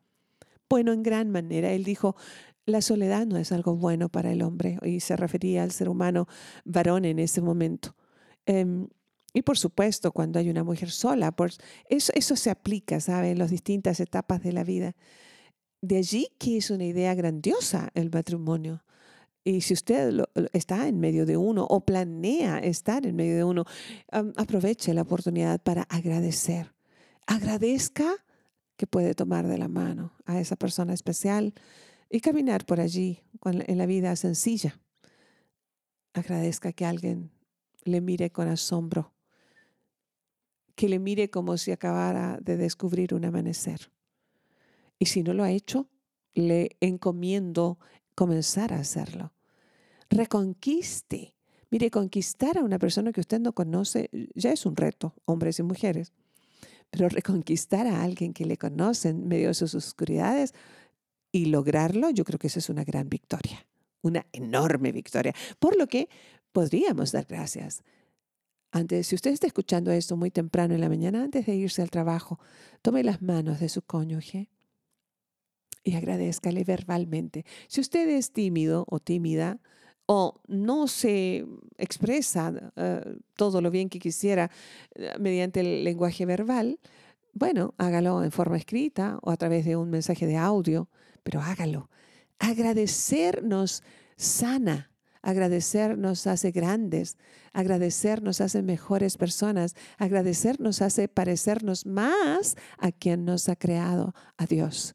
Bueno 0.68 0.92
en 0.92 1.02
gran 1.02 1.30
manera. 1.30 1.70
Él 1.72 1.84
dijo, 1.84 2.16
la 2.64 2.80
soledad 2.80 3.26
no 3.26 3.36
es 3.36 3.52
algo 3.52 3.76
bueno 3.76 4.08
para 4.08 4.32
el 4.32 4.42
hombre 4.42 4.78
y 4.82 5.00
se 5.00 5.14
refería 5.14 5.62
al 5.62 5.72
ser 5.72 5.90
humano 5.90 6.26
varón 6.64 7.04
en 7.04 7.18
ese 7.18 7.42
momento. 7.42 7.94
Em, 8.46 8.88
y 9.34 9.42
por 9.42 9.58
supuesto, 9.58 10.10
cuando 10.12 10.38
hay 10.38 10.48
una 10.48 10.64
mujer 10.64 10.90
sola, 10.90 11.32
pues 11.32 11.58
eso, 11.90 12.10
eso 12.14 12.34
se 12.34 12.48
aplica, 12.48 12.98
¿sabe? 13.00 13.30
En 13.30 13.38
las 13.38 13.50
distintas 13.50 14.00
etapas 14.00 14.42
de 14.42 14.52
la 14.52 14.64
vida. 14.64 14.96
De 15.82 15.98
allí 15.98 16.28
que 16.38 16.56
es 16.56 16.70
una 16.70 16.86
idea 16.86 17.14
grandiosa 17.14 17.90
el 17.94 18.10
matrimonio. 18.10 18.82
Y 19.46 19.60
si 19.60 19.74
usted 19.74 20.24
está 20.52 20.88
en 20.88 20.98
medio 20.98 21.24
de 21.24 21.36
uno 21.36 21.64
o 21.70 21.84
planea 21.84 22.58
estar 22.58 23.06
en 23.06 23.14
medio 23.14 23.36
de 23.36 23.44
uno, 23.44 23.64
aproveche 24.10 24.92
la 24.92 25.02
oportunidad 25.02 25.62
para 25.62 25.82
agradecer. 25.82 26.74
Agradezca 27.28 28.12
que 28.76 28.88
puede 28.88 29.14
tomar 29.14 29.46
de 29.46 29.56
la 29.56 29.68
mano 29.68 30.14
a 30.24 30.40
esa 30.40 30.56
persona 30.56 30.94
especial 30.94 31.54
y 32.10 32.18
caminar 32.22 32.66
por 32.66 32.80
allí 32.80 33.22
en 33.44 33.78
la 33.78 33.86
vida 33.86 34.16
sencilla. 34.16 34.80
Agradezca 36.12 36.72
que 36.72 36.84
alguien 36.84 37.30
le 37.84 38.00
mire 38.00 38.32
con 38.32 38.48
asombro, 38.48 39.14
que 40.74 40.88
le 40.88 40.98
mire 40.98 41.30
como 41.30 41.56
si 41.56 41.70
acabara 41.70 42.40
de 42.42 42.56
descubrir 42.56 43.14
un 43.14 43.24
amanecer. 43.24 43.92
Y 44.98 45.06
si 45.06 45.22
no 45.22 45.34
lo 45.34 45.44
ha 45.44 45.52
hecho, 45.52 45.88
le 46.34 46.76
encomiendo 46.80 47.78
comenzar 48.16 48.72
a 48.72 48.80
hacerlo 48.80 49.35
reconquiste. 50.10 51.34
Mire, 51.70 51.90
conquistar 51.90 52.58
a 52.58 52.62
una 52.62 52.78
persona 52.78 53.12
que 53.12 53.20
usted 53.20 53.40
no 53.40 53.52
conoce 53.52 54.10
ya 54.34 54.52
es 54.52 54.66
un 54.66 54.76
reto, 54.76 55.14
hombres 55.24 55.58
y 55.58 55.62
mujeres. 55.62 56.12
Pero 56.90 57.08
reconquistar 57.08 57.86
a 57.86 58.02
alguien 58.02 58.32
que 58.32 58.46
le 58.46 58.56
conoce 58.56 59.08
en 59.08 59.26
medio 59.26 59.48
de 59.48 59.54
sus 59.54 59.74
oscuridades 59.74 60.54
y 61.32 61.46
lograrlo, 61.46 62.10
yo 62.10 62.24
creo 62.24 62.38
que 62.38 62.46
esa 62.46 62.60
es 62.60 62.70
una 62.70 62.84
gran 62.84 63.08
victoria, 63.08 63.66
una 64.02 64.26
enorme 64.32 64.92
victoria. 64.92 65.34
Por 65.58 65.76
lo 65.76 65.88
que 65.88 66.08
podríamos 66.52 67.12
dar 67.12 67.26
gracias. 67.26 67.82
Antes, 68.70 69.08
si 69.08 69.14
usted 69.14 69.32
está 69.32 69.46
escuchando 69.46 69.90
esto 69.90 70.16
muy 70.16 70.30
temprano 70.30 70.74
en 70.74 70.80
la 70.80 70.88
mañana, 70.88 71.22
antes 71.22 71.46
de 71.46 71.54
irse 71.54 71.82
al 71.82 71.90
trabajo, 71.90 72.38
tome 72.82 73.02
las 73.02 73.22
manos 73.22 73.60
de 73.60 73.68
su 73.68 73.82
cónyuge 73.82 74.48
y 75.82 75.94
agradezcale 75.94 76.64
verbalmente. 76.64 77.44
Si 77.68 77.80
usted 77.80 78.08
es 78.08 78.32
tímido 78.32 78.84
o 78.88 78.98
tímida, 78.98 79.60
o 80.06 80.40
no 80.46 80.88
se 80.88 81.44
expresa 81.78 82.52
eh, 82.76 83.18
todo 83.34 83.60
lo 83.60 83.70
bien 83.70 83.88
que 83.88 83.98
quisiera 83.98 84.50
eh, 84.94 85.14
mediante 85.18 85.60
el 85.60 85.84
lenguaje 85.84 86.24
verbal, 86.26 86.78
bueno, 87.32 87.74
hágalo 87.76 88.24
en 88.24 88.32
forma 88.32 88.56
escrita 88.56 89.18
o 89.22 89.30
a 89.30 89.36
través 89.36 89.64
de 89.64 89.76
un 89.76 89.90
mensaje 89.90 90.26
de 90.26 90.36
audio, 90.36 90.88
pero 91.22 91.42
hágalo. 91.42 91.90
Agradecernos 92.38 93.82
sana, 94.16 94.90
Agradecer 95.26 95.98
nos 95.98 96.28
hace 96.28 96.52
grandes, 96.52 97.18
agradecer 97.52 98.22
nos 98.22 98.40
hace 98.40 98.62
mejores 98.62 99.16
personas, 99.16 99.74
agradecer 99.98 100.60
nos 100.60 100.82
hace 100.82 101.08
parecernos 101.08 101.84
más 101.84 102.54
a 102.78 102.92
quien 102.92 103.24
nos 103.24 103.48
ha 103.48 103.56
creado, 103.56 104.14
a 104.36 104.46
Dios. 104.46 104.94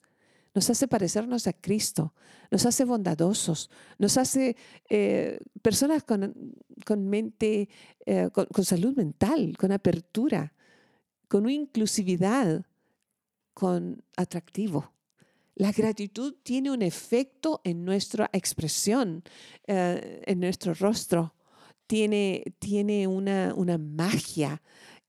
Nos 0.53 0.69
hace 0.69 0.87
parecernos 0.87 1.47
a 1.47 1.53
Cristo, 1.53 2.13
nos 2.49 2.65
hace 2.65 2.83
bondadosos, 2.83 3.69
nos 3.97 4.17
hace 4.17 4.57
eh, 4.89 5.39
personas 5.61 6.03
con, 6.03 7.07
mente, 7.07 7.69
eh, 8.05 8.29
con 8.31 8.65
salud 8.65 8.95
mental, 8.95 9.55
con 9.57 9.71
apertura, 9.71 10.53
con 11.29 11.49
inclusividad, 11.49 12.65
con 13.53 14.03
atractivo. 14.17 14.91
La 15.55 15.71
gratitud 15.71 16.35
tiene 16.43 16.71
un 16.71 16.81
efecto 16.81 17.61
en 17.63 17.83
nuestra 17.85 18.29
expresión, 18.33 19.23
eh, 19.67 20.21
en 20.25 20.39
nuestro 20.39 20.73
rostro. 20.73 21.35
Tiene, 21.87 22.55
tiene 22.57 23.05
una, 23.05 23.53
una 23.55 23.77
magia 23.77 24.61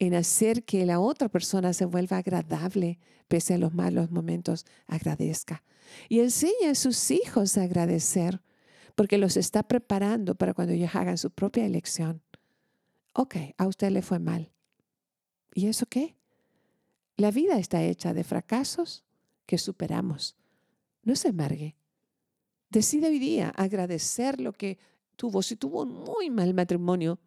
en 0.06 0.14
hacer 0.14 0.64
que 0.64 0.84
la 0.84 0.98
otra 0.98 1.28
persona 1.28 1.72
se 1.72 1.84
vuelva 1.84 2.16
agradable 2.16 2.98
pese 3.28 3.54
a 3.54 3.58
los 3.58 3.72
malos 3.72 4.10
momentos, 4.10 4.66
agradezca. 4.88 5.62
Y 6.08 6.18
enseña 6.18 6.70
a 6.72 6.74
sus 6.74 7.12
hijos 7.12 7.56
a 7.56 7.62
agradecer 7.62 8.42
porque 8.96 9.16
los 9.16 9.36
está 9.36 9.62
preparando 9.62 10.34
para 10.34 10.54
cuando 10.54 10.74
ellos 10.74 10.96
hagan 10.96 11.18
su 11.18 11.30
propia 11.30 11.64
elección. 11.64 12.20
Ok, 13.12 13.36
a 13.56 13.68
usted 13.68 13.90
le 13.90 14.02
fue 14.02 14.18
mal. 14.18 14.50
¿Y 15.54 15.68
eso 15.68 15.86
qué? 15.86 16.16
La 17.16 17.30
vida 17.30 17.60
está 17.60 17.84
hecha 17.84 18.12
de 18.12 18.24
fracasos 18.24 19.04
que 19.46 19.56
superamos. 19.56 20.34
No 21.04 21.14
se 21.14 21.28
amargue. 21.28 21.76
Decide 22.70 23.06
hoy 23.06 23.20
día 23.20 23.50
agradecer 23.50 24.40
lo 24.40 24.52
que 24.52 24.78
tuvo. 25.14 25.42
Si 25.42 25.54
tuvo 25.54 25.82
un 25.82 25.92
muy 25.92 26.28
mal 26.28 26.54
matrimonio, 26.54 27.20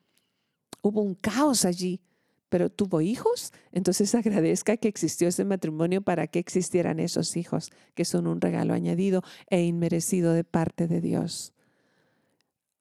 hubo 0.82 1.02
un 1.02 1.16
caos 1.16 1.64
allí, 1.64 2.02
pero 2.50 2.70
tuvo 2.70 3.02
hijos, 3.02 3.52
entonces 3.72 4.14
agradezca 4.16 4.78
que 4.78 4.88
existió 4.88 5.28
ese 5.28 5.46
matrimonio 5.46 6.02
para 6.02 6.28
que 6.28 6.40
existieran 6.40 7.00
esos 7.00 7.36
hijos, 7.38 7.72
que 7.94 8.06
son 8.06 8.28
un 8.28 8.42
regalo 8.42 8.74
añadido 8.74 9.24
e 9.50 9.64
inmerecido 9.64 10.34
de 10.34 10.44
parte 10.44 10.88
de 10.88 11.02
Dios. 11.02 11.54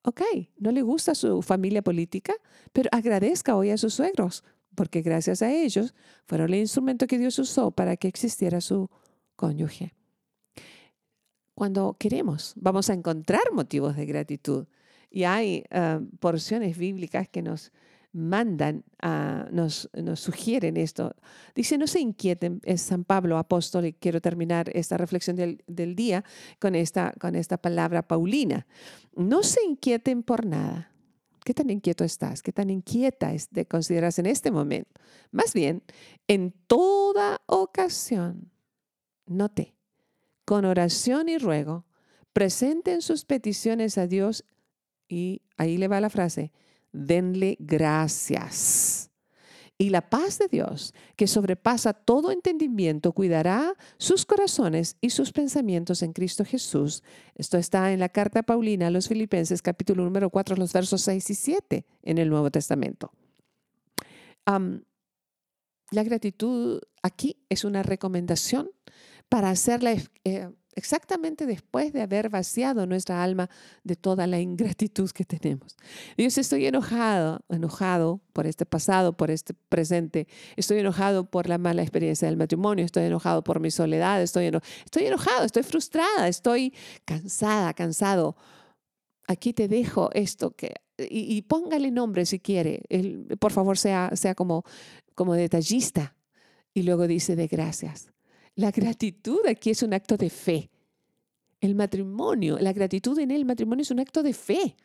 Ok, 0.03 0.21
no 0.59 0.71
le 0.71 0.83
gusta 0.83 1.15
su 1.15 1.41
familia 1.41 1.81
política, 1.81 2.35
pero 2.73 2.91
agradezca 2.93 3.57
hoy 3.57 3.71
a 3.71 3.79
sus 3.79 3.95
suegros, 3.95 4.45
porque 4.75 5.01
gracias 5.01 5.41
a 5.41 5.51
ellos 5.51 5.95
fueron 6.27 6.53
el 6.53 6.61
instrumento 6.61 7.07
que 7.07 7.19
Dios 7.19 7.39
usó 7.39 7.71
para 7.71 7.97
que 7.97 8.09
existiera 8.09 8.61
su 8.61 8.91
cónyuge. 9.35 9.95
Cuando 11.55 11.97
queremos, 11.99 12.53
vamos 12.57 12.91
a 12.91 12.95
encontrar 12.95 13.53
motivos 13.53 13.97
de 13.97 14.07
gratitud. 14.07 14.67
Y 15.09 15.23
hay 15.23 15.65
ah, 15.71 16.01
porciones 16.19 16.77
bíblicas 16.77 17.29
que 17.29 17.43
nos 17.43 17.73
mandan, 18.15 18.85
nos, 19.51 19.91
nos 19.93 20.21
sugieren 20.21 20.77
esto. 20.77 21.15
Dice, 21.55 21.77
no 21.77 21.87
se 21.87 22.01
inquieten, 22.01 22.61
es 22.65 22.81
San 22.81 23.05
Pablo, 23.05 23.37
apóstol, 23.37 23.87
y 23.87 23.93
quiero 23.93 24.21
terminar 24.21 24.71
esta 24.73 24.97
reflexión 24.97 25.37
del, 25.37 25.63
del 25.67 25.97
día 25.97 26.25
con 26.61 26.77
esta, 26.77 27.13
con 27.19 27.35
esta 27.35 27.59
palabra 27.59 28.07
paulina. 28.07 28.67
No 29.17 29.43
se 29.43 29.63
inquieten 29.65 30.23
por 30.23 30.47
nada. 30.47 30.93
¿Qué 31.45 31.53
tan 31.53 31.69
inquieto 31.69 32.05
estás? 32.05 32.41
¿Qué 32.41 32.53
tan 32.53 32.71
inquieta 32.71 33.35
es 33.35 33.51
de 33.51 33.67
considerarse 33.67 34.21
en 34.23 34.27
este 34.27 34.51
momento? 34.51 35.01
Más 35.31 35.53
bien, 35.53 35.83
en 36.29 36.53
toda 36.67 37.43
ocasión, 37.47 38.51
note, 39.27 39.75
con 40.45 40.65
oración 40.65 41.29
y 41.29 41.37
ruego, 41.37 41.85
presenten 42.33 43.03
sus 43.03 43.25
peticiones 43.25 43.99
a 43.99 44.07
Dios 44.07 44.45
y 45.09 45.43
ahí 45.57 45.77
le 45.77 45.89
va 45.89 46.01
la 46.01 46.11
frase, 46.11 46.53
denle 46.95 47.57
gracias. 47.59 49.11
Y 49.77 49.91
la 49.91 50.09
paz 50.09 50.39
de 50.39 50.47
Dios, 50.47 50.95
que 51.17 51.27
sobrepasa 51.27 51.93
todo 51.93 52.31
entendimiento, 52.31 53.13
cuidará 53.13 53.75
sus 53.99 54.25
corazones 54.25 54.97
y 55.01 55.11
sus 55.11 55.33
pensamientos 55.33 56.03
en 56.03 56.13
Cristo 56.13 56.45
Jesús. 56.45 57.03
Esto 57.35 57.59
está 57.59 57.93
en 57.93 57.99
la 57.99 58.09
carta 58.09 58.45
Paulina 58.45 58.87
a 58.87 58.91
los 58.91 59.09
Filipenses, 59.09 59.63
capítulo 59.63 60.05
número 60.05 60.31
4, 60.31 60.55
los 60.57 60.73
versos 60.73 61.03
6 61.03 61.29
y 61.29 61.35
7 61.35 61.87
en 62.05 62.19
el 62.19 62.31
Nuevo 62.31 62.51
Testamento. 62.51 63.11
la 64.47 66.03
gratitud 66.03 66.81
aquí 67.03 67.37
es 67.49 67.65
una 67.65 67.83
recomendación 67.83 68.71
para 69.29 69.51
hacerla 69.51 69.97
eh, 70.25 70.51
exactamente 70.77 71.47
después 71.47 71.93
de 71.93 72.03
haber 72.03 72.29
vaciado 72.29 72.87
nuestra 72.87 73.23
alma 73.23 73.49
de 73.83 73.97
toda 73.97 74.27
la 74.27 74.41
ingratitud 74.41 75.11
que 75.11 75.25
tenemos. 75.25 75.77
Dios, 76.17 76.37
estoy 76.39 76.67
enojado, 76.67 77.41
enojado 77.49 78.21
por 78.33 78.47
este 78.47 78.67
pasado, 78.67 79.17
por 79.17 79.31
este 79.31 79.55
presente. 79.55 80.29
Estoy 80.57 80.79
enojado 80.79 81.31
por 81.31 81.49
la 81.49 81.59
mala 81.59 81.83
experiencia 81.83 82.29
del 82.29 82.37
matrimonio, 82.37 82.85
estoy 82.85 83.05
enojado 83.05 83.45
por 83.45 83.61
mi 83.61 83.71
soledad, 83.71 84.23
estoy, 84.23 84.51
estoy 84.85 85.07
enojado, 85.07 85.45
estoy 85.45 85.63
frustrada, 85.63 86.29
estoy 86.29 86.75
cansada, 87.05 87.75
cansado. 87.75 88.37
Aquí 89.27 89.53
te 89.53 89.69
dejo 89.69 90.11
esto 90.13 90.55
que 90.55 90.75
y, 90.97 91.43
póngale 91.43 91.91
nombre 91.91 92.27
si 92.27 92.39
quiere. 92.39 92.83
por 93.41 93.53
favor, 93.53 93.79
sea, 93.79 94.11
sea 94.15 94.35
como, 94.35 94.65
como 95.15 95.35
detallista. 95.35 96.17
Y 96.73 96.83
luego 96.83 97.07
dice 97.07 97.37
de 97.37 97.47
gracias. 97.47 98.14
La 98.57 98.71
gratitud 98.71 99.41
aquí 99.49 99.71
es 99.71 99.83
un 99.83 99.95
acto 99.95 100.17
de 100.17 100.31
fe. 100.31 100.71
El 101.61 101.75
matrimonio, 101.75 102.59
la 102.59 102.73
gratitud 102.73 103.19
en 103.19 103.31
el 103.31 103.45
matrimonio 103.45 103.83
es 103.83 103.91
un 103.91 104.01
acto 104.01 104.23
de 104.23 104.33
fe. 104.33 104.77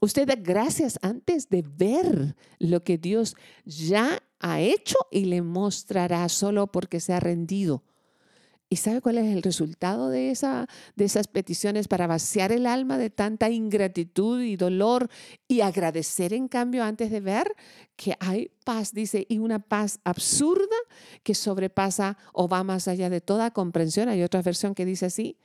Usted 0.00 0.26
da 0.26 0.34
gracias 0.34 0.98
antes 1.02 1.48
de 1.48 1.62
ver 1.62 2.36
lo 2.58 2.82
que 2.82 2.98
Dios 2.98 3.36
ya 3.64 4.22
ha 4.40 4.60
hecho 4.60 4.96
y 5.10 5.26
le 5.26 5.42
mostrará 5.42 6.28
solo 6.28 6.66
porque 6.66 7.00
se 7.00 7.12
ha 7.12 7.20
rendido. 7.20 7.82
¿Y 8.72 8.76
sabe 8.76 9.02
cuál 9.02 9.18
es 9.18 9.26
el 9.26 9.42
resultado 9.42 10.08
de, 10.08 10.30
esa, 10.30 10.66
de 10.96 11.04
esas 11.04 11.28
peticiones 11.28 11.88
para 11.88 12.06
vaciar 12.06 12.52
el 12.52 12.64
alma 12.64 12.96
de 12.96 13.10
tanta 13.10 13.50
ingratitud 13.50 14.40
y 14.40 14.56
dolor 14.56 15.10
y 15.46 15.60
agradecer 15.60 16.32
en 16.32 16.48
cambio 16.48 16.82
antes 16.82 17.10
de 17.10 17.20
ver 17.20 17.54
que 17.96 18.16
hay 18.18 18.50
paz, 18.64 18.94
dice, 18.94 19.26
y 19.28 19.36
una 19.36 19.58
paz 19.58 20.00
absurda 20.04 20.74
que 21.22 21.34
sobrepasa 21.34 22.16
o 22.32 22.48
va 22.48 22.64
más 22.64 22.88
allá 22.88 23.10
de 23.10 23.20
toda 23.20 23.50
comprensión? 23.50 24.08
Hay 24.08 24.22
otra 24.22 24.40
versión 24.40 24.74
que 24.74 24.86
dice 24.86 25.04
así, 25.04 25.36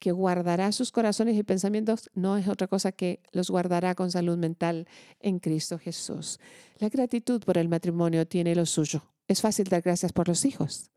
que 0.00 0.10
guardará 0.10 0.72
sus 0.72 0.90
corazones 0.90 1.36
y 1.36 1.44
pensamientos 1.44 2.10
no 2.14 2.36
es 2.36 2.48
otra 2.48 2.66
cosa 2.66 2.90
que 2.90 3.20
los 3.30 3.48
guardará 3.48 3.94
con 3.94 4.10
salud 4.10 4.36
mental 4.36 4.88
en 5.20 5.38
Cristo 5.38 5.78
Jesús. 5.78 6.40
La 6.78 6.88
gratitud 6.88 7.40
por 7.44 7.58
el 7.58 7.68
matrimonio 7.68 8.26
tiene 8.26 8.56
lo 8.56 8.66
suyo. 8.66 9.04
Es 9.28 9.40
fácil 9.40 9.68
dar 9.68 9.82
gracias 9.82 10.12
por 10.12 10.26
los 10.26 10.44
hijos 10.44 10.90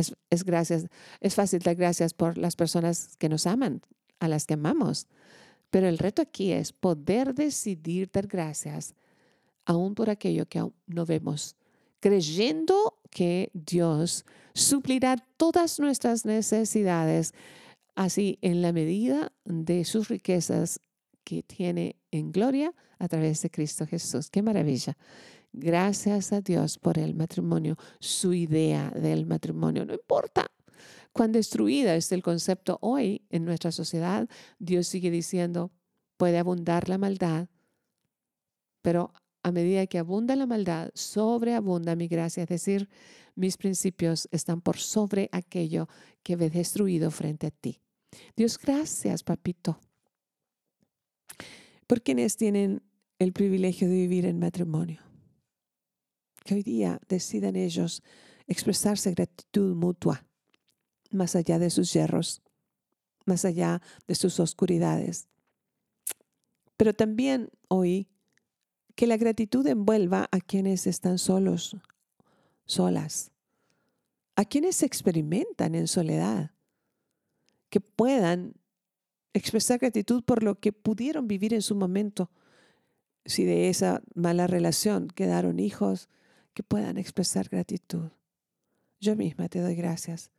es, 0.00 0.44
gracias, 0.44 0.86
es 1.20 1.34
fácil 1.34 1.60
dar 1.60 1.76
gracias 1.76 2.14
por 2.14 2.38
las 2.38 2.56
personas 2.56 3.16
que 3.18 3.28
nos 3.28 3.46
aman, 3.46 3.82
a 4.18 4.28
las 4.28 4.46
que 4.46 4.54
amamos. 4.54 5.06
Pero 5.70 5.88
el 5.88 5.98
reto 5.98 6.22
aquí 6.22 6.52
es 6.52 6.72
poder 6.72 7.34
decidir 7.34 8.10
dar 8.12 8.26
gracias 8.26 8.94
aún 9.64 9.94
por 9.94 10.10
aquello 10.10 10.46
que 10.46 10.58
aún 10.58 10.74
no 10.86 11.06
vemos, 11.06 11.56
creyendo 12.00 12.98
que 13.10 13.50
Dios 13.52 14.24
suplirá 14.54 15.16
todas 15.36 15.78
nuestras 15.78 16.24
necesidades, 16.24 17.34
así 17.94 18.38
en 18.42 18.62
la 18.62 18.72
medida 18.72 19.32
de 19.44 19.84
sus 19.84 20.08
riquezas 20.08 20.80
que 21.24 21.42
tiene 21.42 21.96
en 22.10 22.32
gloria 22.32 22.74
a 22.98 23.08
través 23.08 23.42
de 23.42 23.50
Cristo 23.50 23.86
Jesús. 23.86 24.30
Qué 24.30 24.42
maravilla. 24.42 24.96
Gracias 25.52 26.32
a 26.32 26.40
Dios 26.40 26.78
por 26.78 26.98
el 26.98 27.14
matrimonio, 27.14 27.76
su 27.98 28.32
idea 28.32 28.90
del 28.90 29.26
matrimonio. 29.26 29.84
No 29.84 29.94
importa 29.94 30.50
cuán 31.12 31.32
destruida 31.32 31.96
es 31.96 32.12
el 32.12 32.22
concepto 32.22 32.78
hoy 32.80 33.22
en 33.30 33.44
nuestra 33.44 33.72
sociedad, 33.72 34.28
Dios 34.58 34.86
sigue 34.86 35.10
diciendo, 35.10 35.72
puede 36.16 36.38
abundar 36.38 36.88
la 36.88 36.98
maldad, 36.98 37.48
pero 38.80 39.12
a 39.42 39.50
medida 39.50 39.86
que 39.86 39.98
abunda 39.98 40.36
la 40.36 40.46
maldad, 40.46 40.90
sobreabunda 40.94 41.96
mi 41.96 42.06
gracia, 42.06 42.44
es 42.44 42.48
decir, 42.48 42.88
mis 43.34 43.56
principios 43.56 44.28
están 44.30 44.60
por 44.60 44.76
sobre 44.76 45.28
aquello 45.32 45.88
que 46.22 46.36
ve 46.36 46.50
destruido 46.50 47.10
frente 47.10 47.48
a 47.48 47.50
ti. 47.50 47.80
Dios, 48.36 48.58
gracias, 48.58 49.22
papito, 49.22 49.80
por 51.86 52.02
quienes 52.02 52.36
tienen 52.36 52.82
el 53.18 53.32
privilegio 53.32 53.88
de 53.88 53.94
vivir 53.94 54.26
en 54.26 54.38
matrimonio 54.38 55.09
que 56.44 56.54
hoy 56.54 56.62
día 56.62 57.00
decidan 57.08 57.56
ellos 57.56 58.02
expresarse 58.46 59.12
gratitud 59.12 59.74
mutua, 59.74 60.24
más 61.10 61.36
allá 61.36 61.58
de 61.58 61.70
sus 61.70 61.92
yerros, 61.92 62.42
más 63.26 63.44
allá 63.44 63.80
de 64.06 64.14
sus 64.14 64.40
oscuridades. 64.40 65.28
Pero 66.76 66.94
también 66.94 67.50
hoy 67.68 68.08
que 68.94 69.06
la 69.06 69.16
gratitud 69.16 69.66
envuelva 69.66 70.28
a 70.30 70.40
quienes 70.40 70.86
están 70.86 71.18
solos, 71.18 71.76
solas, 72.66 73.30
a 74.36 74.44
quienes 74.44 74.82
experimentan 74.82 75.74
en 75.74 75.86
soledad, 75.86 76.52
que 77.68 77.80
puedan 77.80 78.54
expresar 79.32 79.78
gratitud 79.78 80.24
por 80.24 80.42
lo 80.42 80.58
que 80.58 80.72
pudieron 80.72 81.28
vivir 81.28 81.54
en 81.54 81.62
su 81.62 81.74
momento. 81.74 82.30
Si 83.24 83.44
de 83.44 83.68
esa 83.68 84.02
mala 84.14 84.46
relación 84.46 85.08
quedaron 85.08 85.60
hijos, 85.60 86.08
que 86.60 86.62
puedan 86.62 86.98
expresar 86.98 87.48
gratitud. 87.48 88.10
Yo 89.00 89.16
misma 89.16 89.48
te 89.48 89.60
doy 89.60 89.74
gracias 89.74 90.30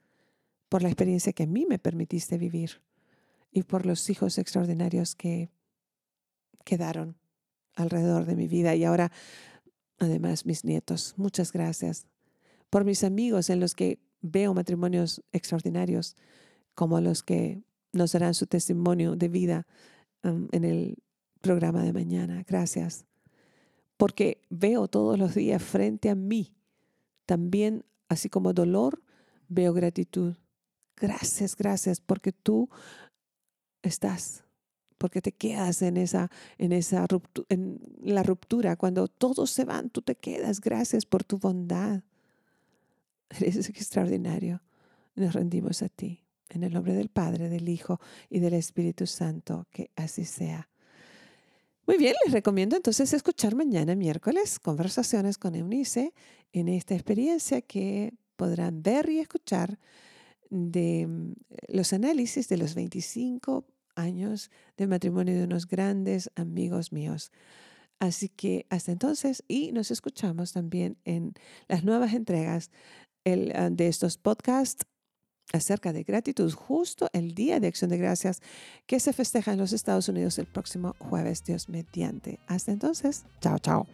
por 0.69 0.83
la 0.83 0.89
experiencia 0.89 1.33
que 1.33 1.43
a 1.43 1.47
mí 1.47 1.65
me 1.67 1.79
permitiste 1.79 2.37
vivir 2.37 2.83
y 3.51 3.63
por 3.63 3.87
los 3.87 4.07
hijos 4.07 4.37
extraordinarios 4.37 5.15
que 5.15 5.49
quedaron 6.63 7.17
alrededor 7.73 8.25
de 8.25 8.35
mi 8.35 8.47
vida 8.47 8.75
y 8.75 8.83
ahora 8.83 9.11
además 9.97 10.45
mis 10.45 10.63
nietos. 10.63 11.15
Muchas 11.17 11.51
gracias 11.51 12.05
por 12.69 12.85
mis 12.85 13.03
amigos 13.03 13.49
en 13.49 13.59
los 13.59 13.73
que 13.73 13.97
veo 14.21 14.53
matrimonios 14.53 15.23
extraordinarios 15.31 16.15
como 16.75 17.01
los 17.01 17.23
que 17.23 17.63
nos 17.93 18.11
darán 18.11 18.35
su 18.35 18.45
testimonio 18.45 19.15
de 19.15 19.27
vida 19.27 19.65
um, 20.23 20.47
en 20.51 20.65
el 20.65 20.97
programa 21.41 21.83
de 21.83 21.93
mañana. 21.93 22.43
Gracias. 22.47 23.10
Porque 24.01 24.41
veo 24.49 24.87
todos 24.87 25.19
los 25.19 25.35
días 25.35 25.61
frente 25.61 26.09
a 26.09 26.15
mí 26.15 26.55
también, 27.27 27.85
así 28.09 28.29
como 28.29 28.51
dolor, 28.51 29.03
veo 29.47 29.73
gratitud. 29.73 30.33
Gracias, 30.97 31.55
gracias, 31.55 32.01
porque 32.01 32.31
tú 32.31 32.67
estás, 33.83 34.43
porque 34.97 35.21
te 35.21 35.31
quedas 35.31 35.83
en 35.83 35.97
esa, 35.97 36.31
en 36.57 36.71
esa 36.71 37.05
ruptura, 37.05 37.45
en 37.49 37.79
la 38.01 38.23
ruptura. 38.23 38.75
Cuando 38.75 39.07
todos 39.07 39.51
se 39.51 39.65
van, 39.65 39.91
tú 39.91 40.01
te 40.01 40.15
quedas. 40.15 40.61
Gracias 40.61 41.05
por 41.05 41.23
tu 41.23 41.37
bondad. 41.37 42.01
Eres 43.29 43.69
extraordinario. 43.69 44.63
Nos 45.13 45.33
rendimos 45.33 45.83
a 45.83 45.89
ti. 45.89 46.23
En 46.49 46.63
el 46.63 46.73
nombre 46.73 46.95
del 46.95 47.09
Padre, 47.09 47.49
del 47.49 47.69
Hijo 47.69 48.01
y 48.31 48.39
del 48.39 48.55
Espíritu 48.55 49.05
Santo, 49.05 49.67
que 49.69 49.91
así 49.95 50.25
sea. 50.25 50.70
Muy 51.91 51.97
bien, 51.97 52.15
les 52.23 52.31
recomiendo 52.31 52.77
entonces 52.77 53.11
escuchar 53.11 53.53
mañana 53.53 53.95
miércoles 53.95 54.59
conversaciones 54.59 55.37
con 55.37 55.55
Eunice 55.55 56.13
en 56.53 56.69
esta 56.69 56.93
experiencia 56.93 57.61
que 57.61 58.13
podrán 58.37 58.81
ver 58.81 59.09
y 59.09 59.19
escuchar 59.19 59.77
de 60.49 61.05
mm, 61.05 61.33
los 61.67 61.91
análisis 61.91 62.47
de 62.47 62.55
los 62.55 62.75
25 62.75 63.65
años 63.95 64.51
de 64.77 64.87
matrimonio 64.87 65.35
de 65.35 65.43
unos 65.43 65.67
grandes 65.67 66.31
amigos 66.35 66.93
míos. 66.93 67.29
Así 67.99 68.29
que 68.29 68.65
hasta 68.69 68.93
entonces, 68.93 69.43
y 69.49 69.73
nos 69.73 69.91
escuchamos 69.91 70.53
también 70.53 70.95
en 71.03 71.33
las 71.67 71.83
nuevas 71.83 72.13
entregas 72.13 72.71
ah, 73.25 73.69
de 73.69 73.87
estos 73.89 74.17
podcasts 74.17 74.85
acerca 75.53 75.93
de 75.93 76.03
gratitud, 76.03 76.51
justo 76.53 77.09
el 77.13 77.33
Día 77.33 77.59
de 77.59 77.67
Acción 77.67 77.89
de 77.89 77.97
Gracias 77.97 78.41
que 78.87 78.99
se 78.99 79.13
festeja 79.13 79.53
en 79.53 79.59
los 79.59 79.73
Estados 79.73 80.09
Unidos 80.09 80.37
el 80.39 80.45
próximo 80.45 80.95
jueves, 80.99 81.43
Dios 81.43 81.69
mediante. 81.69 82.39
Hasta 82.47 82.71
entonces, 82.71 83.25
chao, 83.41 83.59
chao. 83.59 83.87